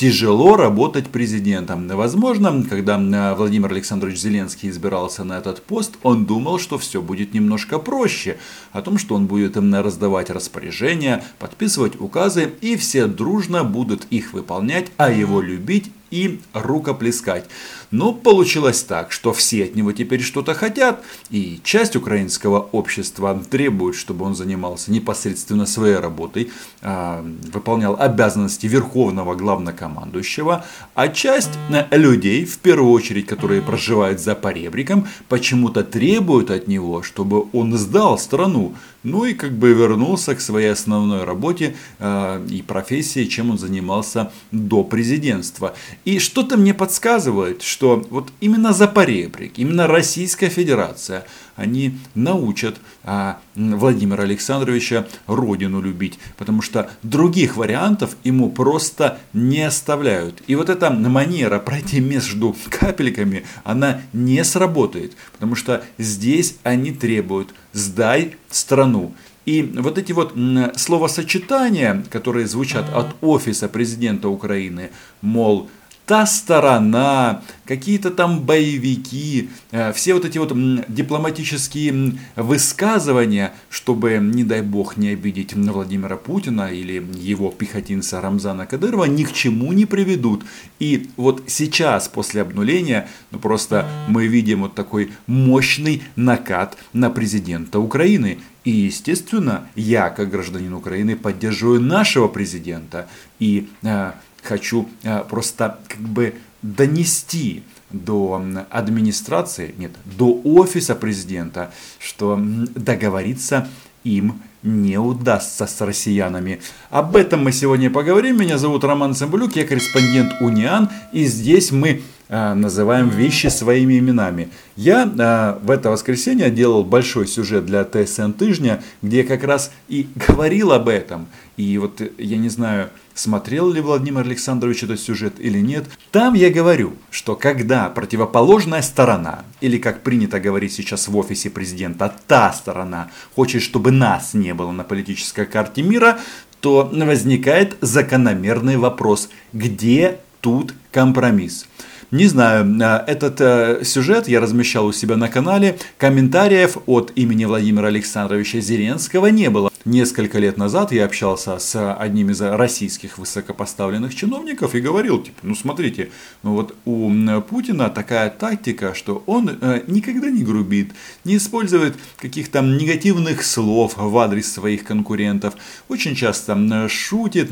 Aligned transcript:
тяжело 0.00 0.56
работать 0.56 1.08
президентом. 1.08 1.86
Возможно, 1.88 2.64
когда 2.70 2.98
э, 2.98 3.34
Владимир 3.34 3.70
Александрович 3.70 4.18
Зеленский 4.18 4.70
избирался 4.70 5.24
на 5.24 5.36
этот 5.36 5.60
пост, 5.62 5.98
он 6.02 6.24
думал, 6.24 6.58
что 6.58 6.78
все 6.78 7.02
будет 7.02 7.34
немножко 7.34 7.78
проще. 7.78 8.38
О 8.72 8.80
том, 8.80 8.96
что 8.96 9.14
он 9.14 9.26
будет 9.26 9.58
раздавать 9.58 10.30
распоряжения, 10.30 11.22
подписывать 11.38 12.00
указы, 12.00 12.50
и 12.62 12.76
все 12.76 13.08
дружно 13.08 13.62
будут 13.62 14.06
их 14.08 14.32
выполнять, 14.32 14.86
а 14.96 15.12
его 15.12 15.42
любить 15.42 15.92
и 16.10 16.40
рукоплескать. 16.52 17.44
Но 17.90 18.12
получилось 18.12 18.82
так, 18.82 19.10
что 19.10 19.32
все 19.32 19.64
от 19.64 19.74
него 19.74 19.92
теперь 19.92 20.22
что-то 20.22 20.54
хотят, 20.54 21.02
и 21.30 21.60
часть 21.64 21.96
украинского 21.96 22.60
общества 22.72 23.42
требует, 23.50 23.96
чтобы 23.96 24.24
он 24.24 24.34
занимался 24.34 24.92
непосредственно 24.92 25.66
своей 25.66 25.96
работой, 25.96 26.50
а, 26.82 27.24
выполнял 27.52 27.96
обязанности 27.98 28.66
верховного 28.66 29.34
главнокомандующего, 29.34 30.64
а 30.94 31.08
часть 31.08 31.50
э, 31.70 31.96
людей, 31.96 32.44
в 32.44 32.58
первую 32.58 32.92
очередь, 32.92 33.26
которые 33.26 33.60
проживают 33.60 34.20
за 34.20 34.34
поребриком, 34.34 35.08
почему-то 35.28 35.82
требуют 35.82 36.50
от 36.50 36.68
него, 36.68 37.02
чтобы 37.02 37.46
он 37.52 37.76
сдал 37.76 38.18
страну, 38.18 38.74
ну 39.02 39.24
и 39.24 39.34
как 39.34 39.52
бы 39.52 39.72
вернулся 39.72 40.34
к 40.34 40.40
своей 40.40 40.72
основной 40.72 41.24
работе 41.24 41.74
э, 41.98 42.46
и 42.50 42.62
профессии, 42.62 43.24
чем 43.24 43.50
он 43.50 43.58
занимался 43.58 44.30
до 44.52 44.84
президентства. 44.84 45.74
И 46.04 46.18
что-то 46.18 46.56
мне 46.56 46.72
подсказывает, 46.72 47.62
что 47.62 48.06
вот 48.10 48.32
именно 48.40 48.72
за 48.72 48.88
поребрик, 48.88 49.58
именно 49.58 49.86
Российская 49.86 50.48
Федерация, 50.48 51.26
они 51.56 51.98
научат 52.14 52.76
э, 53.04 53.34
Владимира 53.54 54.22
Александровича 54.22 55.06
родину 55.26 55.82
любить, 55.82 56.18
потому 56.38 56.62
что 56.62 56.90
других 57.02 57.56
вариантов 57.58 58.16
ему 58.24 58.50
просто 58.50 59.18
не 59.34 59.62
оставляют. 59.62 60.42
И 60.46 60.54
вот 60.54 60.70
эта 60.70 60.90
манера 60.90 61.58
пройти 61.58 62.00
между 62.00 62.56
капельками, 62.70 63.44
она 63.62 64.00
не 64.14 64.42
сработает, 64.42 65.12
потому 65.32 65.54
что 65.54 65.84
здесь 65.98 66.56
они 66.62 66.92
требуют 66.92 67.54
«сдай 67.72 68.36
страну». 68.48 69.12
И 69.46 69.62
вот 69.62 69.98
эти 69.98 70.12
вот 70.12 70.34
словосочетания, 70.76 72.04
которые 72.10 72.46
звучат 72.46 72.86
от 72.94 73.16
офиса 73.20 73.68
президента 73.68 74.28
Украины, 74.28 74.90
мол, 75.22 75.68
та 76.10 76.26
сторона, 76.26 77.40
какие-то 77.64 78.10
там 78.10 78.40
боевики, 78.40 79.48
э, 79.70 79.92
все 79.92 80.14
вот 80.14 80.24
эти 80.24 80.38
вот 80.38 80.52
дипломатические 80.88 82.18
высказывания, 82.34 83.52
чтобы, 83.70 84.18
не 84.20 84.42
дай 84.42 84.62
бог, 84.62 84.96
не 84.96 85.10
обидеть 85.10 85.54
Владимира 85.54 86.16
Путина 86.16 86.72
или 86.72 87.00
его 87.14 87.52
пехотинца 87.52 88.20
Рамзана 88.20 88.66
Кадырова, 88.66 89.04
ни 89.04 89.22
к 89.22 89.32
чему 89.32 89.72
не 89.72 89.86
приведут. 89.86 90.42
И 90.80 91.10
вот 91.16 91.44
сейчас, 91.46 92.08
после 92.08 92.42
обнуления, 92.42 93.06
ну 93.30 93.38
просто 93.38 93.86
мы 94.08 94.26
видим 94.26 94.62
вот 94.62 94.74
такой 94.74 95.12
мощный 95.28 96.02
накат 96.16 96.76
на 96.92 97.10
президента 97.10 97.78
Украины. 97.78 98.38
И, 98.64 98.70
естественно, 98.70 99.68
я, 99.76 100.10
как 100.10 100.30
гражданин 100.30 100.74
Украины, 100.74 101.16
поддерживаю 101.16 101.80
нашего 101.80 102.26
президента. 102.28 103.08
И 103.38 103.68
э, 103.82 104.12
хочу 104.42 104.88
э, 105.02 105.24
просто 105.28 105.78
как 105.88 106.00
бы 106.00 106.34
донести 106.62 107.62
до 107.90 108.42
администрации, 108.70 109.74
нет, 109.78 109.92
до 110.04 110.40
офиса 110.44 110.94
президента, 110.94 111.72
что 111.98 112.38
договориться 112.74 113.68
им 114.04 114.42
не 114.62 114.98
удастся 114.98 115.66
с 115.66 115.80
россиянами. 115.80 116.60
Об 116.90 117.16
этом 117.16 117.44
мы 117.44 117.52
сегодня 117.52 117.90
поговорим. 117.90 118.38
Меня 118.38 118.58
зовут 118.58 118.84
Роман 118.84 119.14
Цымбалюк, 119.14 119.56
я 119.56 119.66
корреспондент 119.66 120.34
Униан, 120.40 120.90
и 121.12 121.24
здесь 121.24 121.72
мы 121.72 122.02
называем 122.30 123.08
вещи 123.08 123.48
своими 123.48 123.98
именами. 123.98 124.50
Я 124.76 125.02
э, 125.02 125.64
в 125.64 125.70
это 125.70 125.90
воскресенье 125.90 126.50
делал 126.50 126.84
большой 126.84 127.26
сюжет 127.26 127.66
для 127.66 127.84
ТСН 127.84 128.30
Тыжня, 128.30 128.82
где 129.02 129.24
как 129.24 129.42
раз 129.42 129.72
и 129.88 130.06
говорил 130.28 130.72
об 130.72 130.88
этом. 130.88 131.26
И 131.56 131.76
вот 131.78 132.00
я 132.18 132.36
не 132.38 132.48
знаю, 132.48 132.90
смотрел 133.14 133.70
ли 133.70 133.80
Владимир 133.80 134.20
Александрович 134.20 134.84
этот 134.84 135.00
сюжет 135.00 135.34
или 135.38 135.58
нет. 135.58 135.86
Там 136.12 136.34
я 136.34 136.50
говорю, 136.50 136.94
что 137.10 137.34
когда 137.34 137.88
противоположная 137.90 138.82
сторона, 138.82 139.44
или 139.60 139.78
как 139.78 140.02
принято 140.02 140.40
говорить 140.40 140.72
сейчас 140.72 141.08
в 141.08 141.16
офисе 141.16 141.50
президента, 141.50 142.14
та 142.28 142.52
сторона 142.52 143.10
хочет, 143.34 143.62
чтобы 143.62 143.90
нас 143.90 144.34
не 144.34 144.54
было 144.54 144.70
на 144.70 144.84
политической 144.84 145.46
карте 145.46 145.82
мира, 145.82 146.18
то 146.60 146.88
возникает 146.92 147.76
закономерный 147.80 148.76
вопрос, 148.76 149.30
где 149.52 150.18
тут 150.40 150.74
компромисс? 150.92 151.66
Не 152.10 152.26
знаю, 152.26 152.66
э, 152.80 153.04
этот 153.06 153.40
э, 153.40 153.84
сюжет 153.84 154.26
я 154.28 154.40
размещал 154.40 154.86
у 154.86 154.92
себя 154.92 155.16
на 155.16 155.28
канале. 155.28 155.78
Комментариев 155.96 156.78
от 156.86 157.12
имени 157.14 157.44
Владимира 157.44 157.86
Александровича 157.86 158.60
Зеленского 158.60 159.26
не 159.28 159.48
было. 159.48 159.69
Несколько 159.86 160.38
лет 160.38 160.58
назад 160.58 160.92
я 160.92 161.06
общался 161.06 161.58
с 161.58 161.94
одним 161.94 162.28
из 162.28 162.42
российских 162.42 163.16
высокопоставленных 163.16 164.14
чиновников 164.14 164.74
и 164.74 164.80
говорил, 164.80 165.22
типа, 165.22 165.38
ну 165.42 165.54
смотрите, 165.54 166.10
ну 166.42 166.52
вот 166.52 166.76
у 166.84 167.10
Путина 167.48 167.88
такая 167.88 168.28
тактика, 168.28 168.92
что 168.92 169.22
он 169.24 169.48
э, 169.58 169.82
никогда 169.86 170.28
не 170.28 170.42
грубит, 170.44 170.92
не 171.24 171.38
использует 171.38 171.96
каких-то 172.18 172.60
негативных 172.60 173.42
слов 173.42 173.94
в 173.96 174.18
адрес 174.18 174.52
своих 174.52 174.84
конкурентов, 174.84 175.54
очень 175.88 176.14
часто 176.14 176.86
шутит, 176.90 177.50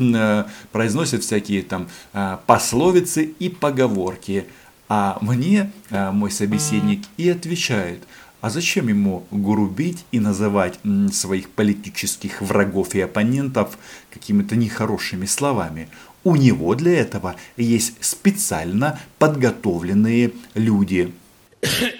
произносит 0.71 1.23
всякие 1.23 1.63
там 1.63 1.87
пословицы 2.45 3.23
и 3.23 3.49
поговорки. 3.49 4.45
А 4.91 5.19
мне 5.21 5.71
мой 5.91 6.31
собеседник 6.31 7.03
и 7.17 7.29
отвечает, 7.29 8.03
а 8.41 8.49
зачем 8.49 8.87
ему 8.87 9.25
грубить 9.31 10.05
и 10.11 10.19
называть 10.19 10.79
своих 11.11 11.49
политических 11.49 12.41
врагов 12.41 12.95
и 12.95 13.01
оппонентов 13.01 13.77
какими-то 14.09 14.55
нехорошими 14.55 15.25
словами? 15.25 15.89
У 16.23 16.35
него 16.35 16.75
для 16.75 16.99
этого 16.99 17.35
есть 17.57 17.93
специально 18.01 18.99
подготовленные 19.17 20.31
люди. 20.53 21.13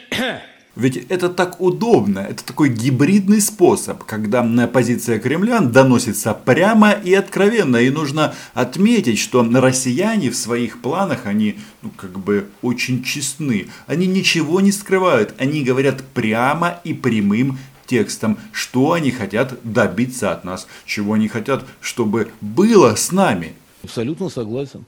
Ведь 0.79 0.95
это 1.09 1.27
так 1.27 1.59
удобно, 1.59 2.19
это 2.19 2.41
такой 2.45 2.69
гибридный 2.69 3.41
способ, 3.41 4.05
когда 4.05 4.41
позиция 4.67 5.19
кремлян 5.19 5.73
доносится 5.73 6.33
прямо 6.33 6.91
и 6.91 7.13
откровенно. 7.13 7.75
И 7.75 7.89
нужно 7.89 8.33
отметить, 8.53 9.19
что 9.19 9.43
россияне 9.43 10.29
в 10.29 10.37
своих 10.37 10.81
планах, 10.81 11.25
они 11.25 11.57
ну, 11.81 11.89
как 11.89 12.17
бы 12.17 12.47
очень 12.61 13.03
честны. 13.03 13.67
Они 13.87 14.07
ничего 14.07 14.61
не 14.61 14.71
скрывают, 14.71 15.35
они 15.37 15.65
говорят 15.65 16.01
прямо 16.13 16.79
и 16.85 16.93
прямым 16.93 17.59
текстом, 17.85 18.37
что 18.53 18.93
они 18.93 19.11
хотят 19.11 19.59
добиться 19.63 20.31
от 20.31 20.45
нас, 20.45 20.65
чего 20.85 21.15
они 21.15 21.27
хотят, 21.27 21.65
чтобы 21.81 22.31
было 22.39 22.95
с 22.95 23.11
нами. 23.11 23.53
Абсолютно 23.83 24.29
согласен 24.29 24.85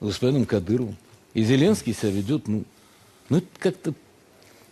с 0.00 0.04
господином 0.04 0.46
Кадыровым. 0.46 0.96
И 1.32 1.44
Зеленский 1.44 1.94
себя 1.94 2.10
ведет, 2.10 2.48
ну, 2.48 2.64
ну 3.28 3.40
как-то 3.60 3.94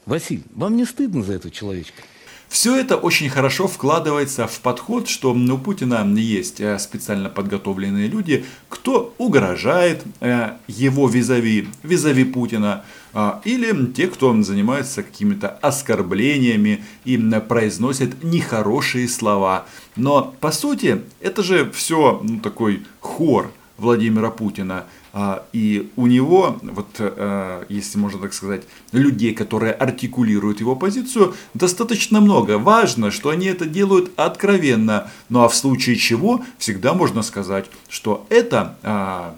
Василий, 0.06 0.44
вам 0.54 0.76
не 0.76 0.84
стыдно 0.84 1.22
за 1.22 1.34
этого 1.34 1.52
человечка? 1.52 2.02
Все 2.48 2.76
это 2.76 2.96
очень 2.98 3.30
хорошо 3.30 3.66
вкладывается 3.66 4.46
в 4.46 4.60
подход, 4.60 5.08
что 5.08 5.32
у 5.32 5.58
Путина 5.58 6.04
есть 6.14 6.60
э, 6.60 6.78
специально 6.78 7.30
подготовленные 7.30 8.08
люди, 8.08 8.44
кто 8.68 9.14
угрожает 9.16 10.02
э, 10.20 10.50
его 10.68 11.08
визави, 11.08 11.68
визави 11.82 12.24
Путина, 12.24 12.84
а, 13.14 13.40
или 13.44 13.86
те, 13.92 14.06
кто 14.06 14.28
занимается 14.42 15.02
какими-то 15.02 15.48
оскорблениями 15.48 16.84
и 17.06 17.16
произносит 17.40 18.22
нехорошие 18.22 19.08
слова. 19.08 19.64
Но 19.96 20.34
по 20.40 20.52
сути 20.52 21.02
это 21.20 21.42
же 21.42 21.70
все 21.72 22.20
ну, 22.22 22.38
такой 22.40 22.84
хор 23.00 23.50
Владимира 23.78 24.30
Путина– 24.30 24.84
а, 25.14 25.44
и 25.52 25.90
у 25.96 26.06
него, 26.06 26.58
вот, 26.62 26.88
э, 26.98 27.64
если 27.68 27.98
можно 27.98 28.18
так 28.18 28.32
сказать, 28.32 28.62
людей, 28.92 29.34
которые 29.34 29.74
артикулируют 29.74 30.60
его 30.60 30.74
позицию, 30.74 31.34
достаточно 31.52 32.20
много. 32.20 32.56
Важно, 32.56 33.10
что 33.10 33.28
они 33.28 33.46
это 33.46 33.66
делают 33.66 34.10
откровенно. 34.16 35.10
Ну 35.28 35.42
а 35.42 35.48
в 35.48 35.54
случае 35.54 35.96
чего 35.96 36.42
всегда 36.56 36.94
можно 36.94 37.22
сказать, 37.22 37.66
что 37.90 38.26
это 38.30 38.78
а, 38.82 39.34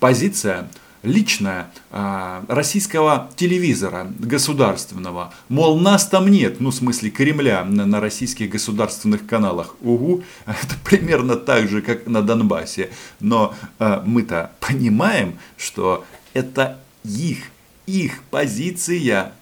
позиция 0.00 0.70
личная 1.02 1.70
российского 1.90 3.30
телевизора 3.36 4.06
государственного. 4.18 5.34
Мол, 5.48 5.78
нас 5.78 6.06
там 6.06 6.28
нет, 6.28 6.60
ну 6.60 6.70
в 6.70 6.74
смысле 6.74 7.10
Кремля 7.10 7.64
на, 7.64 7.86
на 7.86 8.00
российских 8.00 8.50
государственных 8.50 9.26
каналах. 9.26 9.74
Угу, 9.80 10.22
это 10.46 10.74
примерно 10.84 11.36
так 11.36 11.68
же, 11.68 11.82
как 11.82 12.06
на 12.06 12.22
Донбассе. 12.22 12.90
Но 13.20 13.54
а, 13.78 14.02
мы-то 14.06 14.52
понимаем, 14.60 15.38
что 15.56 16.04
это 16.32 16.78
их, 17.04 17.44
их 17.86 18.22
позиция. 18.30 19.32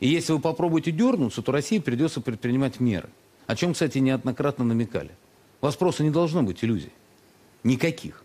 И 0.00 0.08
если 0.08 0.32
вы 0.32 0.40
попробуете 0.40 0.92
дернуться, 0.92 1.42
то 1.42 1.52
России 1.52 1.78
придется 1.78 2.20
предпринимать 2.20 2.80
меры. 2.80 3.08
О 3.46 3.56
чем, 3.56 3.72
кстати, 3.72 3.98
неоднократно 3.98 4.64
намекали. 4.64 5.10
У 5.60 5.66
вас 5.66 5.76
просто 5.76 6.02
не 6.02 6.10
должно 6.10 6.42
быть 6.42 6.62
иллюзий. 6.62 6.92
Никаких. 7.62 8.23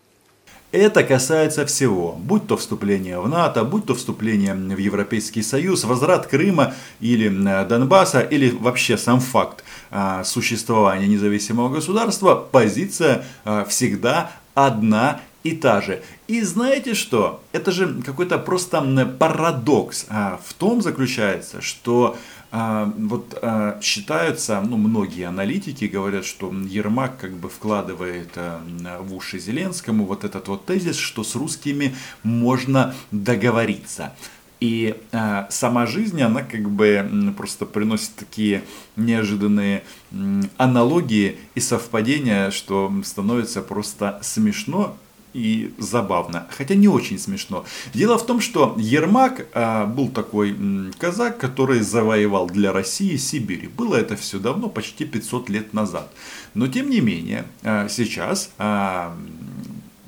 Это 0.71 1.03
касается 1.03 1.65
всего, 1.65 2.11
будь 2.11 2.45
то 2.45 2.55
вступление 2.55 3.19
в 3.19 3.27
НАТО, 3.27 3.63
будь 3.63 3.87
то 3.87 3.95
вступление 3.95 4.53
в 4.53 4.77
Европейский 4.77 5.41
Союз, 5.41 5.83
возврат 5.83 6.27
Крыма 6.27 6.75
или 6.99 7.27
Донбасса, 7.27 8.19
или 8.19 8.51
вообще 8.51 8.95
сам 8.95 9.19
факт 9.19 9.63
а, 9.89 10.23
существования 10.23 11.07
независимого 11.07 11.69
государства, 11.69 12.35
позиция 12.35 13.25
а, 13.45 13.65
всегда 13.65 14.31
одна 14.53 15.21
и 15.43 15.53
та 15.53 15.81
же. 15.81 16.01
И 16.27 16.41
знаете 16.41 16.93
что? 16.93 17.41
Это 17.51 17.71
же 17.71 18.01
какой-то 18.05 18.37
просто 18.37 18.81
парадокс. 19.19 20.05
А, 20.09 20.39
в 20.43 20.53
том 20.53 20.81
заключается, 20.81 21.61
что 21.61 22.17
а, 22.51 22.91
вот 22.97 23.37
а, 23.41 23.79
считаются, 23.81 24.61
ну, 24.61 24.77
многие 24.77 25.27
аналитики 25.27 25.85
говорят, 25.85 26.25
что 26.25 26.51
Ермак 26.51 27.17
как 27.17 27.33
бы 27.33 27.49
вкладывает 27.49 28.31
а, 28.35 28.61
в 29.01 29.15
уши 29.15 29.39
Зеленскому 29.39 30.05
вот 30.05 30.23
этот 30.23 30.47
вот 30.47 30.65
тезис, 30.65 30.97
что 30.97 31.23
с 31.23 31.35
русскими 31.35 31.95
можно 32.23 32.93
договориться. 33.11 34.13
И 34.59 34.95
э, 35.13 35.45
сама 35.49 35.85
жизнь, 35.85 36.21
она 36.21 36.43
как 36.43 36.69
бы 36.69 37.33
просто 37.37 37.65
приносит 37.65 38.15
такие 38.15 38.63
неожиданные 38.97 39.83
э, 40.11 40.41
аналогии 40.57 41.37
и 41.55 41.61
совпадения, 41.61 42.51
что 42.51 42.91
становится 43.05 43.61
просто 43.61 44.19
смешно 44.21 44.97
и 45.33 45.73
забавно, 45.77 46.47
хотя 46.49 46.75
не 46.75 46.87
очень 46.87 47.19
смешно. 47.19 47.65
Дело 47.93 48.17
в 48.17 48.25
том, 48.25 48.41
что 48.41 48.75
Ермак 48.77 49.47
а, 49.53 49.85
был 49.85 50.09
такой 50.09 50.51
м, 50.51 50.93
казак, 50.97 51.37
который 51.37 51.81
завоевал 51.81 52.47
для 52.47 52.71
России 52.71 53.15
Сибирь. 53.15 53.69
Было 53.69 53.95
это 53.95 54.15
все 54.15 54.39
давно, 54.39 54.69
почти 54.69 55.05
500 55.05 55.49
лет 55.49 55.73
назад. 55.73 56.11
Но 56.53 56.67
тем 56.67 56.89
не 56.89 56.99
менее, 56.99 57.45
а, 57.63 57.87
сейчас 57.89 58.51
а, 58.57 59.15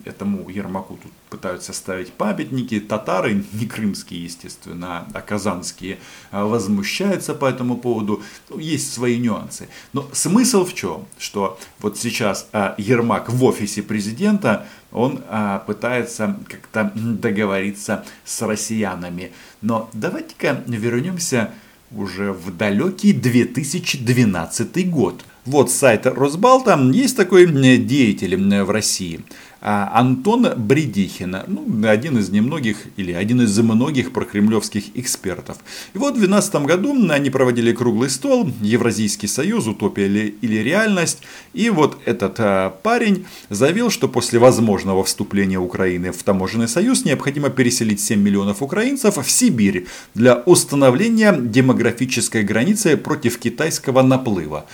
этому 0.06 0.50
Ермаку 0.50 0.98
тут 1.02 1.12
пытаются 1.30 1.74
ставить 1.74 2.12
памятники. 2.14 2.80
Татары, 2.80 3.44
не 3.54 3.66
крымские, 3.66 4.24
естественно, 4.24 5.08
а 5.14 5.22
казанские, 5.22 6.00
а, 6.32 6.46
возмущаются 6.46 7.34
по 7.34 7.46
этому 7.46 7.78
поводу. 7.78 8.22
Ну, 8.50 8.60
есть 8.60 8.94
свои 8.94 9.18
нюансы. 9.18 9.68
Но 9.94 10.10
смысл 10.14 10.66
в 10.66 10.74
чем? 10.74 11.06
Что 11.18 11.60
вот 11.80 11.98
сейчас 11.98 12.48
а, 12.52 12.76
Ермак 12.78 13.30
в 13.30 13.44
офисе 13.44 13.82
президента, 13.82 14.68
он 14.92 15.24
а, 15.28 15.60
пытается 15.60 16.38
как-то 16.48 16.92
договориться 16.96 18.06
с 18.26 18.42
россиянами. 18.42 19.32
Но 19.62 19.90
давайте-ка 19.94 20.64
вернемся 20.68 21.52
уже 21.96 22.32
в 22.32 22.56
далекий 22.56 23.14
2012 23.14 24.90
год. 24.90 25.24
Вот 25.46 25.72
сайт 25.72 26.06
Росбалта, 26.06 26.80
есть 26.94 27.18
такой 27.18 27.48
деятель 27.48 28.36
в 28.64 28.70
России. 28.70 29.22
А, 29.64 29.92
Антон 29.94 30.48
Бредихин, 30.56 31.38
ну, 31.46 31.88
один 31.88 32.18
из 32.18 32.30
немногих 32.30 32.78
или 32.98 33.12
один 33.12 33.42
из 33.42 33.56
многих 33.60 34.12
прокремлевских 34.12 34.86
экспертов. 34.96 35.58
И 35.94 36.00
вот 36.00 36.16
в 36.16 36.20
2012 36.20 36.56
году 36.66 37.12
они 37.12 37.30
проводили 37.30 37.72
круглый 37.72 38.10
стол, 38.10 38.52
Евразийский 38.60 39.28
союз, 39.28 39.68
утопия 39.68 40.08
или, 40.08 40.36
или 40.42 40.58
реальность. 40.58 41.20
И 41.54 41.70
вот 41.70 42.00
этот 42.06 42.36
а, 42.40 42.72
парень 42.72 43.28
заявил, 43.50 43.92
что 43.92 44.08
после 44.08 44.40
возможного 44.40 45.04
вступления 45.04 45.60
Украины 45.60 46.12
в 46.12 46.24
таможенный 46.24 46.68
союз 46.68 47.06
необходимо 47.06 47.52
переселить 47.52 48.02
7 48.02 48.20
миллионов 48.20 48.64
украинцев 48.64 49.24
в 49.24 49.30
Сибирь 49.30 49.86
для 50.16 50.38
установления 50.38 51.36
демографической 51.40 52.42
границы 52.42 52.98
против 52.98 53.38
китайского 53.38 54.02
наплыва. 54.02 54.66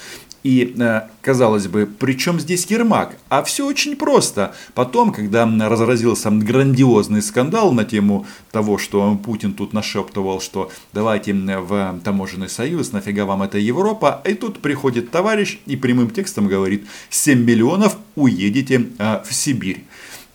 И, 0.47 0.75
э, 0.79 1.01
казалось 1.21 1.67
бы, 1.67 1.85
при 1.85 2.13
чем 2.13 2.39
здесь 2.39 2.65
Ермак? 2.67 3.17
А 3.27 3.43
все 3.43 3.67
очень 3.67 3.97
просто. 3.97 4.55
Потом, 4.73 5.11
когда 5.11 5.45
разразился 5.45 6.31
грандиозный 6.31 7.21
скандал 7.21 7.73
на 7.73 7.83
тему 7.83 8.25
того, 8.51 8.77
что 8.77 9.19
Путин 9.25 9.53
тут 9.53 9.73
нашептывал, 9.73 10.39
что 10.39 10.71
давайте 10.93 11.33
в 11.33 11.99
таможенный 12.01 12.47
союз, 12.47 12.93
нафига 12.93 13.25
вам 13.25 13.43
эта 13.43 13.57
Европа, 13.57 14.21
и 14.25 14.35
тут 14.35 14.59
приходит 14.59 15.11
товарищ 15.11 15.59
и 15.65 15.75
прямым 15.75 16.11
текстом 16.11 16.47
говорит, 16.47 16.87
7 17.09 17.43
миллионов 17.43 17.97
уедете 18.15 18.87
э, 18.97 19.23
в 19.27 19.33
Сибирь. 19.33 19.83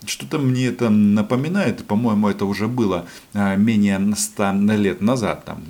Что-то 0.07 0.39
мне 0.39 0.67
это 0.67 0.91
напоминает, 0.91 1.85
по-моему, 1.85 2.29
это 2.29 2.45
уже 2.45 2.69
было 2.69 3.07
а, 3.35 3.57
менее 3.57 4.01
100 4.17 4.53
лет 4.77 5.01
назад, 5.01 5.45
там, 5.45 5.63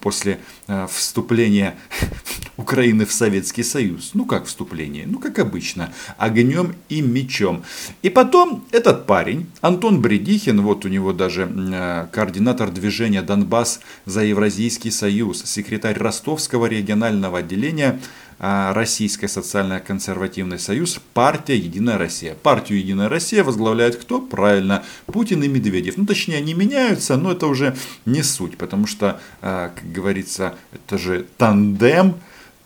после 0.00 0.40
а, 0.68 0.86
вступления 0.86 1.74
Украины 2.56 3.06
в 3.06 3.12
Советский 3.12 3.62
Союз. 3.62 4.10
Ну, 4.14 4.26
как 4.26 4.46
вступление? 4.46 5.06
Ну, 5.06 5.18
как 5.18 5.38
обычно, 5.38 5.92
огнем 6.18 6.74
и 6.88 7.00
мечом. 7.00 7.64
И 8.02 8.10
потом 8.10 8.64
этот 8.72 9.06
парень, 9.06 9.46
Антон 9.60 10.00
Бредихин, 10.00 10.60
вот 10.62 10.84
у 10.84 10.88
него 10.88 11.12
даже 11.12 11.50
а, 11.50 12.08
координатор 12.12 12.70
движения 12.70 13.22
«Донбасс 13.22 13.80
за 14.06 14.22
Евразийский 14.24 14.90
Союз», 14.90 15.44
секретарь 15.44 15.98
Ростовского 15.98 16.66
регионального 16.66 17.38
отделения 17.38 18.00
а, 18.31 18.31
Российский 18.42 19.28
социально-консервативный 19.28 20.58
союз, 20.58 21.00
партия 21.14 21.56
«Единая 21.56 21.96
Россия». 21.96 22.34
Партию 22.34 22.80
«Единая 22.80 23.08
Россия» 23.08 23.44
возглавляет 23.44 23.94
кто? 23.94 24.20
Правильно, 24.20 24.82
Путин 25.06 25.44
и 25.44 25.48
Медведев. 25.48 25.96
Ну, 25.96 26.06
точнее, 26.06 26.38
они 26.38 26.52
меняются, 26.52 27.16
но 27.16 27.30
это 27.30 27.46
уже 27.46 27.76
не 28.04 28.24
суть, 28.24 28.58
потому 28.58 28.88
что, 28.88 29.20
а, 29.42 29.68
как 29.68 29.92
говорится, 29.92 30.56
это 30.72 30.98
же 30.98 31.24
тандем. 31.38 32.16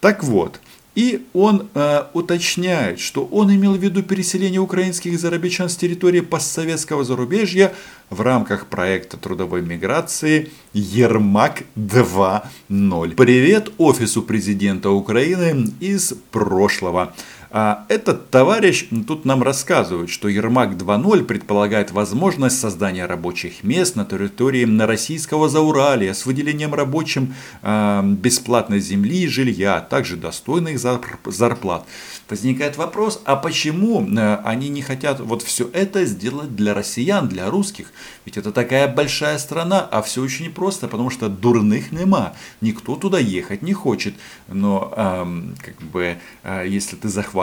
Так 0.01 0.25
вот, 0.25 0.61
и 0.97 1.27
он 1.35 1.69
э, 1.75 2.05
уточняет, 2.15 2.99
что 2.99 3.27
он 3.27 3.55
имел 3.55 3.75
в 3.75 3.83
виду 3.83 4.03
переселение 4.03 4.61
украинских 4.61 5.21
зарабичан 5.21 5.69
с 5.69 5.77
территории 5.77 6.21
постсоветского 6.21 7.05
зарубежья 7.05 7.75
в 8.09 8.23
рамках 8.23 8.67
проекта 8.67 9.19
трудовой 9.19 9.61
миграции 9.61 10.51
Ермак 10.73 11.65
2.0. 11.77 13.15
Привет 13.15 13.73
офису 13.77 14.23
президента 14.23 14.91
Украины 14.91 15.69
из 15.81 16.15
прошлого. 16.31 17.15
А 17.51 17.85
этот 17.89 18.31
товарищ 18.31 18.89
тут 19.07 19.25
нам 19.25 19.43
рассказывает, 19.43 20.11
что 20.11 20.29
Ермак 20.29 20.73
2.0 20.73 21.25
предполагает 21.25 21.93
возможность 21.93 22.59
создания 22.59 23.07
рабочих 23.07 23.63
мест 23.63 23.95
на 23.97 24.05
территории 24.05 24.67
российского 24.81 25.49
Зауралия 25.49 26.13
с 26.13 26.27
выделением 26.27 26.75
рабочим 26.75 27.35
а, 27.63 28.03
бесплатной 28.03 28.81
земли 28.81 29.23
и 29.23 29.29
жилья, 29.29 29.77
а 29.77 29.81
также 29.81 30.17
достойных 30.17 30.79
зарплат. 30.79 31.87
Возникает 32.29 32.77
вопрос, 32.77 33.23
а 33.25 33.37
почему 33.37 34.05
э, 34.05 34.37
они 34.45 34.69
не 34.69 34.83
хотят 34.83 35.21
вот 35.21 35.43
все 35.43 35.71
это 35.73 36.05
сделать 36.05 36.57
для 36.57 36.75
россиян, 36.75 37.29
для 37.29 37.49
русских? 37.49 37.93
Ведь 38.25 38.37
это 38.37 38.51
такая 38.51 38.93
большая 38.93 39.39
страна, 39.39 39.81
а 39.81 40.03
все 40.03 40.23
очень 40.23 40.53
просто, 40.53 40.89
потому 40.89 41.11
что 41.11 41.29
дурных 41.29 41.93
нема. 41.93 42.35
Никто 42.61 42.97
туда 42.97 43.21
ехать 43.21 43.63
не 43.63 43.75
хочет. 43.75 44.15
Но 44.49 44.93
эм, 44.97 45.55
как 45.65 45.81
бы, 45.81 46.19
э, 46.43 46.65
если 46.67 46.97
ты 46.97 47.09
захватываешь 47.09 47.36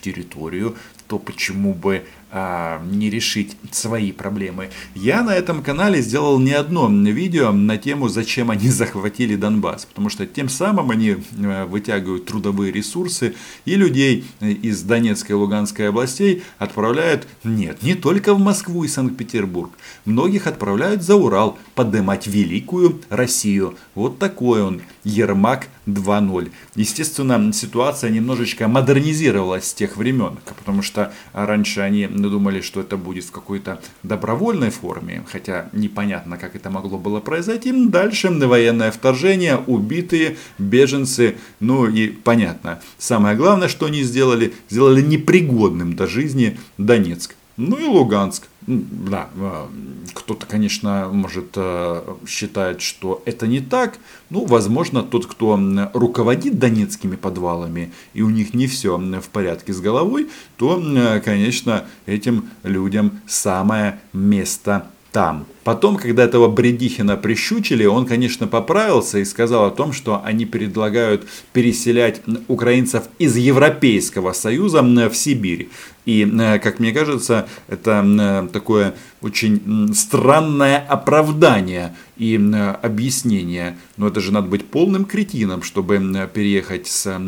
территорию, 0.00 0.76
то 1.10 1.18
почему 1.18 1.74
бы 1.74 2.04
а, 2.32 2.80
не 2.88 3.10
решить 3.10 3.56
свои 3.72 4.12
проблемы. 4.12 4.70
Я 4.94 5.24
на 5.24 5.34
этом 5.34 5.64
канале 5.64 6.00
сделал 6.00 6.38
не 6.38 6.52
одно 6.52 6.88
видео 6.88 7.50
на 7.50 7.76
тему, 7.76 8.08
зачем 8.08 8.52
они 8.52 8.68
захватили 8.68 9.34
Донбасс, 9.34 9.86
потому 9.86 10.10
что 10.10 10.28
тем 10.28 10.48
самым 10.48 10.92
они 10.92 11.16
а, 11.44 11.66
вытягивают 11.66 12.26
трудовые 12.26 12.70
ресурсы 12.70 13.34
и 13.64 13.74
людей 13.74 14.24
из 14.40 14.82
Донецкой 14.82 15.34
и 15.34 15.38
Луганской 15.40 15.88
областей 15.88 16.44
отправляют, 16.58 17.26
нет, 17.42 17.82
не 17.82 17.96
только 17.96 18.32
в 18.32 18.38
Москву 18.38 18.84
и 18.84 18.88
Санкт-Петербург, 18.88 19.72
многих 20.04 20.46
отправляют 20.46 21.02
за 21.02 21.16
Урал 21.16 21.58
поднимать 21.74 22.28
великую 22.28 23.00
Россию. 23.08 23.74
Вот 23.96 24.20
такой 24.20 24.62
он, 24.62 24.82
Ермак 25.02 25.66
2.0. 25.88 26.52
Естественно, 26.76 27.52
ситуация 27.52 28.10
немножечко 28.10 28.68
модернизировалась 28.68 29.64
с 29.64 29.74
тех 29.74 29.96
времен, 29.96 30.38
потому 30.58 30.82
что 30.82 30.99
раньше 31.32 31.80
они 31.80 32.06
думали, 32.06 32.60
что 32.60 32.80
это 32.80 32.96
будет 32.96 33.24
в 33.24 33.32
какой-то 33.32 33.80
добровольной 34.02 34.70
форме, 34.70 35.24
хотя 35.30 35.68
непонятно, 35.72 36.36
как 36.36 36.56
это 36.56 36.70
могло 36.70 36.98
было 36.98 37.20
произойти. 37.20 37.72
Дальше 37.72 38.30
военное 38.30 38.90
вторжение, 38.90 39.56
убитые, 39.66 40.36
беженцы, 40.58 41.36
ну 41.60 41.86
и 41.86 42.08
понятно. 42.08 42.80
Самое 42.98 43.36
главное, 43.36 43.68
что 43.68 43.86
они 43.86 44.02
сделали, 44.02 44.52
сделали 44.68 45.00
непригодным 45.00 45.94
до 45.94 46.06
жизни 46.06 46.58
Донецк. 46.78 47.34
Ну 47.62 47.76
и 47.76 47.84
Луганск. 47.84 48.48
Да, 48.66 49.28
э, 49.36 49.66
кто-то, 50.14 50.46
конечно, 50.46 51.10
может 51.12 51.52
э, 51.56 52.02
считать, 52.26 52.80
что 52.80 53.22
это 53.26 53.46
не 53.46 53.60
так. 53.60 53.98
Ну, 54.30 54.46
возможно, 54.46 55.02
тот, 55.02 55.26
кто 55.26 55.60
руководит 55.92 56.58
донецкими 56.58 57.16
подвалами, 57.16 57.92
и 58.14 58.22
у 58.22 58.30
них 58.30 58.54
не 58.54 58.66
все 58.66 58.96
в 58.96 59.28
порядке 59.28 59.74
с 59.74 59.80
головой, 59.82 60.30
то, 60.56 60.82
конечно, 61.22 61.84
этим 62.06 62.48
людям 62.62 63.20
самое 63.26 64.00
место 64.14 64.86
там. 65.12 65.46
Потом, 65.64 65.96
когда 65.96 66.24
этого 66.24 66.48
Бредихина 66.48 67.16
прищучили, 67.16 67.84
он, 67.84 68.06
конечно, 68.06 68.46
поправился 68.46 69.18
и 69.18 69.24
сказал 69.24 69.66
о 69.66 69.70
том, 69.70 69.92
что 69.92 70.22
они 70.24 70.46
предлагают 70.46 71.26
переселять 71.52 72.22
украинцев 72.48 73.04
из 73.18 73.36
Европейского 73.36 74.32
Союза 74.32 74.82
в 74.82 75.14
Сибирь. 75.14 75.68
И, 76.06 76.26
э, 76.26 76.58
как 76.58 76.80
мне 76.80 76.92
кажется, 76.92 77.46
это 77.68 78.04
э, 78.04 78.48
такое 78.52 78.94
очень 79.20 79.92
странное 79.94 80.78
оправдание 80.78 81.94
и 82.16 82.36
э, 82.36 82.70
объяснение. 82.82 83.76
Но 83.96 84.08
это 84.08 84.20
же 84.20 84.32
надо 84.32 84.48
быть 84.48 84.66
полным 84.66 85.04
кретином, 85.04 85.62
чтобы 85.62 85.98
переехать 86.32 86.86
с 86.86 87.20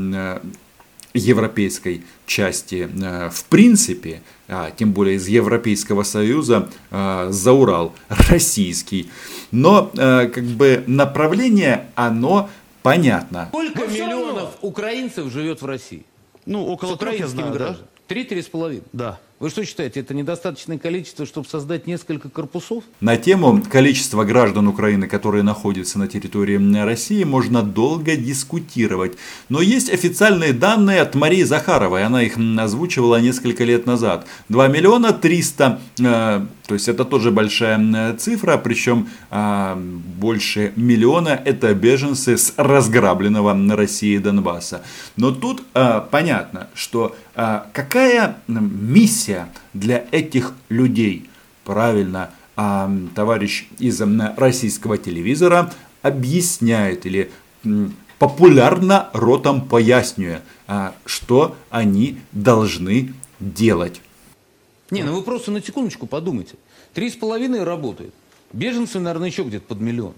европейской 1.14 2.02
части 2.26 2.88
в 3.30 3.44
принципе, 3.44 4.22
а, 4.48 4.70
тем 4.70 4.92
более 4.92 5.16
из 5.16 5.28
Европейского 5.28 6.02
Союза, 6.02 6.68
а, 6.90 7.30
за 7.30 7.52
Урал, 7.52 7.94
российский. 8.30 9.10
Но 9.50 9.90
как 9.94 10.44
бы 10.44 10.84
направление, 10.86 11.86
оно 11.94 12.48
понятно. 12.82 13.48
Сколько 13.48 13.86
миллионов 13.86 14.56
украинцев 14.60 15.30
живет 15.30 15.62
в 15.62 15.66
России? 15.66 16.04
Ну, 16.46 16.66
около 16.66 16.96
трех, 16.96 17.20
я 17.20 17.28
знаю, 17.28 17.54
да? 17.58 17.76
Три-три 18.08 18.42
с 18.42 18.46
половиной? 18.46 18.82
Да. 18.92 19.20
Вы 19.42 19.50
что 19.50 19.64
считаете, 19.64 19.98
это 19.98 20.14
недостаточное 20.14 20.78
количество, 20.78 21.26
чтобы 21.26 21.48
создать 21.48 21.88
несколько 21.88 22.28
корпусов? 22.28 22.84
На 23.00 23.16
тему 23.16 23.60
количества 23.68 24.22
граждан 24.22 24.68
Украины, 24.68 25.08
которые 25.08 25.42
находятся 25.42 25.98
на 25.98 26.06
территории 26.06 26.58
России, 26.84 27.24
можно 27.24 27.64
долго 27.64 28.14
дискутировать. 28.14 29.18
Но 29.48 29.60
есть 29.60 29.92
официальные 29.92 30.52
данные 30.52 31.00
от 31.00 31.16
Марии 31.16 31.42
Захаровой, 31.42 32.04
она 32.04 32.22
их 32.22 32.38
озвучивала 32.56 33.20
несколько 33.20 33.64
лет 33.64 33.84
назад. 33.84 34.28
2 34.48 34.68
миллиона 34.68 35.12
300, 35.12 35.80
э, 35.98 36.46
то 36.68 36.74
есть 36.74 36.86
это 36.86 37.04
тоже 37.04 37.32
большая 37.32 38.14
цифра, 38.18 38.56
причем 38.58 39.08
э, 39.32 39.74
больше 39.74 40.72
миллиона 40.76 41.30
это 41.30 41.74
беженцы 41.74 42.38
с 42.38 42.54
разграбленного 42.56 43.54
на 43.54 43.74
России 43.74 44.18
Донбасса. 44.18 44.82
Но 45.16 45.32
тут 45.32 45.64
э, 45.74 46.00
понятно, 46.12 46.68
что 46.74 47.16
э, 47.34 47.62
какая 47.72 48.36
миссия 48.46 49.31
миссия 49.32 49.48
для 49.74 50.06
этих 50.10 50.54
людей. 50.68 51.28
Правильно, 51.64 52.30
а, 52.56 52.90
товарищ 53.14 53.68
из 53.78 54.00
российского 54.36 54.98
телевизора 54.98 55.72
объясняет 56.02 57.06
или 57.06 57.30
популярно 58.18 59.08
ротом 59.12 59.68
пояснюя, 59.68 60.42
а, 60.66 60.94
что 61.06 61.56
они 61.70 62.18
должны 62.32 63.14
делать. 63.40 64.00
Не, 64.90 65.04
ну 65.04 65.14
вы 65.14 65.22
просто 65.22 65.50
на 65.50 65.62
секундочку 65.62 66.06
подумайте. 66.06 66.54
Три 66.92 67.08
с 67.10 67.14
половиной 67.16 67.64
работают. 67.64 68.14
Беженцы, 68.52 68.98
наверное, 68.98 69.28
еще 69.28 69.44
где-то 69.44 69.66
под 69.66 69.80
миллион. 69.80 70.14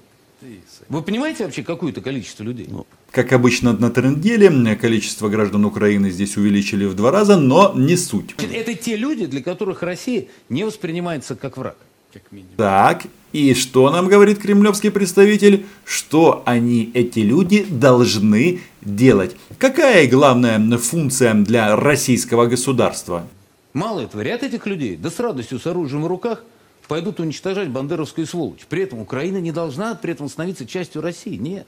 Вы 0.89 1.03
понимаете 1.03 1.45
вообще 1.45 1.63
какое-то 1.63 2.01
количество 2.01 2.43
людей? 2.43 2.67
Ну, 2.69 2.87
как 3.11 3.33
обычно 3.33 3.73
на 3.73 3.91
тренделе, 3.91 4.77
количество 4.77 5.29
граждан 5.29 5.65
Украины 5.65 6.11
здесь 6.11 6.37
увеличили 6.37 6.85
в 6.85 6.95
два 6.95 7.11
раза, 7.11 7.37
но 7.37 7.73
не 7.75 7.97
суть. 7.97 8.35
Это 8.39 8.75
те 8.75 8.97
люди, 8.97 9.27
для 9.27 9.43
которых 9.43 9.83
Россия 9.83 10.27
не 10.49 10.65
воспринимается 10.65 11.35
как 11.35 11.57
враг. 11.57 11.77
Как 12.13 12.23
так, 12.57 13.07
и 13.33 13.55
что 13.55 13.91
нам 13.91 14.07
говорит 14.07 14.39
кремлевский 14.39 14.93
представитель? 14.93 15.67
Что 15.85 16.45
они, 16.47 16.93
эти 16.95 17.19
люди, 17.19 17.67
должны 17.69 18.61
делать? 18.83 19.35
Какая 19.59 20.09
главная 20.09 20.79
функция 20.79 21.35
для 21.35 21.75
российского 21.75 22.47
государства? 22.47 23.27
Мало 23.73 24.03
этого, 24.03 24.21
ряд 24.21 24.45
этих 24.45 24.67
людей, 24.67 24.95
да 24.95 25.11
с 25.11 25.19
радостью, 25.19 25.59
с 25.59 25.67
оружием 25.67 26.05
в 26.05 26.07
руках, 26.07 26.45
пойдут 26.89 27.21
уничтожать 27.21 27.69
бандеровскую 27.71 28.27
сволочь. 28.27 28.67
При 28.69 28.83
этом 28.83 29.01
Украина 29.01 29.39
не 29.39 29.53
должна 29.53 29.95
при 29.95 30.13
этом 30.13 30.29
становиться 30.29 30.67
частью 30.67 31.03
России. 31.03 31.37
Нет. 31.37 31.67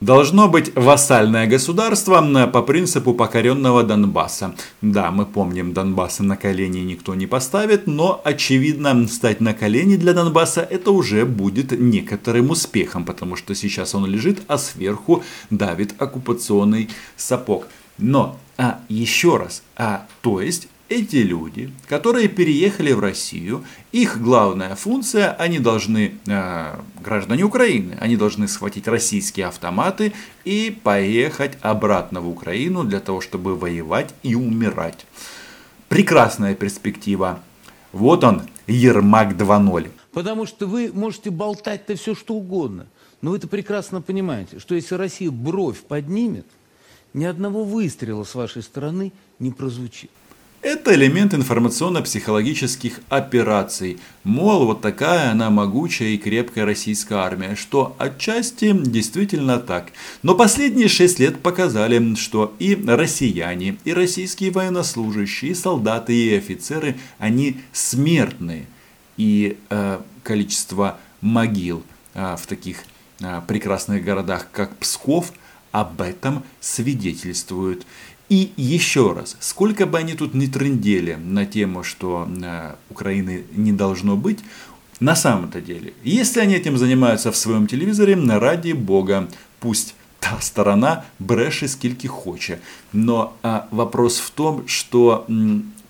Должно 0.00 0.48
быть 0.48 0.74
вассальное 0.74 1.46
государство 1.46 2.46
по 2.46 2.62
принципу 2.62 3.12
покоренного 3.12 3.82
Донбасса. 3.82 4.54
Да, 4.80 5.10
мы 5.10 5.26
помним, 5.26 5.74
Донбасса 5.74 6.22
на 6.22 6.38
колени 6.38 6.78
никто 6.78 7.14
не 7.14 7.26
поставит, 7.26 7.86
но 7.86 8.18
очевидно, 8.24 9.06
стать 9.08 9.42
на 9.42 9.52
колени 9.52 9.96
для 9.96 10.14
Донбасса 10.14 10.62
это 10.62 10.90
уже 10.90 11.26
будет 11.26 11.72
некоторым 11.72 12.48
успехом, 12.48 13.04
потому 13.04 13.36
что 13.36 13.54
сейчас 13.54 13.94
он 13.94 14.06
лежит, 14.06 14.40
а 14.48 14.56
сверху 14.56 15.22
давит 15.50 16.00
оккупационный 16.00 16.88
сапог. 17.18 17.66
Но, 17.98 18.38
а 18.56 18.80
еще 18.88 19.36
раз, 19.36 19.62
а 19.76 20.06
то 20.22 20.40
есть 20.40 20.68
эти 20.90 21.16
люди, 21.16 21.72
которые 21.88 22.28
переехали 22.28 22.92
в 22.92 22.98
Россию, 22.98 23.64
их 23.92 24.20
главная 24.20 24.74
функция, 24.74 25.32
они 25.32 25.60
должны, 25.60 26.14
э, 26.26 26.80
граждане 27.02 27.44
Украины, 27.44 27.96
они 28.00 28.16
должны 28.16 28.48
схватить 28.48 28.88
российские 28.88 29.46
автоматы 29.46 30.12
и 30.44 30.76
поехать 30.82 31.56
обратно 31.62 32.20
в 32.20 32.28
Украину 32.28 32.82
для 32.82 32.98
того, 32.98 33.20
чтобы 33.20 33.56
воевать 33.56 34.12
и 34.24 34.34
умирать. 34.34 35.06
Прекрасная 35.88 36.56
перспектива. 36.56 37.40
Вот 37.92 38.24
он, 38.24 38.42
Ермак 38.66 39.36
2.0. 39.36 39.90
Потому 40.12 40.44
что 40.44 40.66
вы 40.66 40.90
можете 40.92 41.30
болтать-то 41.30 41.94
все 41.94 42.16
что 42.16 42.34
угодно. 42.34 42.86
Но 43.22 43.30
вы 43.30 43.36
это 43.36 43.46
прекрасно 43.46 44.02
понимаете, 44.02 44.58
что 44.58 44.74
если 44.74 44.96
Россия 44.96 45.30
бровь 45.30 45.78
поднимет, 45.82 46.46
ни 47.14 47.24
одного 47.24 47.62
выстрела 47.62 48.24
с 48.24 48.34
вашей 48.34 48.62
стороны 48.62 49.12
не 49.38 49.52
прозвучит. 49.52 50.10
Это 50.62 50.94
элемент 50.94 51.32
информационно-психологических 51.32 53.00
операций. 53.08 53.98
Мол, 54.24 54.66
вот 54.66 54.82
такая 54.82 55.30
она 55.30 55.48
могучая 55.48 56.08
и 56.08 56.18
крепкая 56.18 56.66
российская 56.66 57.14
армия, 57.14 57.56
что 57.56 57.96
отчасти 57.98 58.70
действительно 58.72 59.58
так. 59.58 59.92
Но 60.22 60.34
последние 60.34 60.88
шесть 60.88 61.18
лет 61.18 61.40
показали, 61.40 62.14
что 62.14 62.54
и 62.58 62.74
россияне, 62.74 63.78
и 63.84 63.94
российские 63.94 64.50
военнослужащие, 64.50 65.52
и 65.52 65.54
солдаты, 65.54 66.14
и 66.14 66.36
офицеры, 66.36 66.98
они 67.18 67.56
смертные. 67.72 68.66
И 69.16 69.56
э, 69.70 69.98
количество 70.22 70.98
могил 71.22 71.82
э, 72.12 72.36
в 72.38 72.46
таких 72.46 72.84
э, 73.20 73.40
прекрасных 73.48 74.04
городах, 74.04 74.48
как 74.52 74.76
Псков, 74.76 75.32
об 75.72 76.00
этом 76.00 76.42
свидетельствует. 76.60 77.86
И 78.30 78.52
еще 78.56 79.12
раз, 79.12 79.36
сколько 79.40 79.86
бы 79.86 79.98
они 79.98 80.14
тут 80.14 80.34
ни 80.34 80.46
трындели 80.46 81.18
на 81.20 81.44
тему, 81.46 81.82
что 81.82 82.28
э, 82.28 82.74
Украины 82.88 83.42
не 83.56 83.72
должно 83.72 84.16
быть, 84.16 84.38
на 85.00 85.16
самом-то 85.16 85.60
деле, 85.60 85.94
если 86.04 86.40
они 86.40 86.54
этим 86.54 86.78
занимаются 86.78 87.32
в 87.32 87.36
своем 87.36 87.66
телевизоре, 87.66 88.14
ради 88.38 88.72
бога, 88.72 89.28
пусть 89.58 89.94
та 90.20 90.36
сторона 90.40 91.02
бреше 91.18 91.68
скільки 91.68 92.08
хоче. 92.08 92.58
Но 92.92 93.32
а, 93.42 93.66
вопрос 93.70 94.20
в 94.20 94.30
том, 94.30 94.62
что 94.66 95.26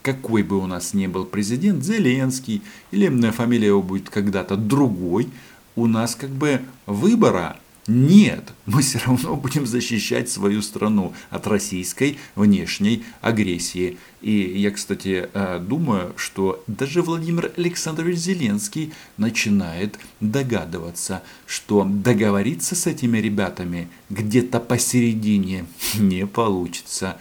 какой 0.02 0.42
бы 0.42 0.56
у 0.56 0.66
нас 0.66 0.94
ни 0.94 1.09
был 1.09 1.25
президент, 1.26 1.85
Зеленский 1.85 2.62
или 2.92 3.30
фамилия 3.32 3.66
его 3.66 3.82
будет 3.82 4.09
когда-то 4.09 4.56
другой, 4.56 5.28
у 5.76 5.87
нас 5.87 6.14
как 6.14 6.30
бы 6.30 6.61
выбора 6.87 7.56
нет, 7.87 8.52
мы 8.66 8.82
все 8.82 8.99
равно 8.99 9.37
будем 9.37 9.66
защищать 9.66 10.28
свою 10.28 10.62
страну 10.62 11.14
от 11.30 11.46
российской 11.46 12.18
внешней 12.37 13.04
агрессии. 13.22 13.96
И 14.20 14.32
я, 14.32 14.70
кстати, 14.70 15.28
э, 15.32 15.58
думаю, 15.58 16.12
что 16.16 16.62
даже 16.66 17.02
Владимир 17.02 17.52
Александрович 17.56 18.18
Зеленский 18.18 18.92
начинает 19.16 19.99
догадываться, 20.20 21.22
что 21.46 21.84
договориться 21.84 22.76
с 22.76 22.87
этими 22.87 23.18
ребятами 23.18 23.88
где-то 24.10 24.60
посередине 24.60 25.64
не 25.99 26.26
получится. 26.26 27.16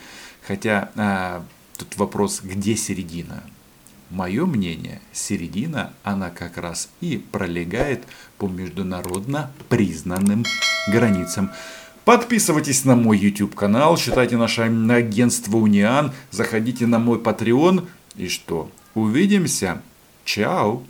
Хотя 0.46 0.92
э, 0.96 1.42
тут 1.78 1.96
вопрос, 1.98 2.42
где 2.44 2.76
середина? 2.76 3.44
Мое 4.10 4.48
мнение, 4.48 5.02
середина, 5.14 5.94
она 6.04 6.32
как 6.32 6.58
раз 6.58 6.90
и 7.00 7.18
пролегает 7.18 8.04
по 8.40 8.48
международно 8.48 9.52
признанным 9.70 10.46
границам. 10.88 11.52
Подписывайтесь 12.06 12.86
на 12.86 12.96
мой 12.96 13.20
YouTube 13.20 13.54
канал, 13.54 13.98
читайте 13.98 14.36
наше 14.36 14.64
агентство 14.64 15.58
Униан, 15.58 16.12
заходите 16.32 16.88
на 16.88 16.98
мой 16.98 17.20
Patreon. 17.20 17.88
И 18.16 18.28
что? 18.30 18.72
Увидимся. 18.96 19.80
Чао. 20.26 20.82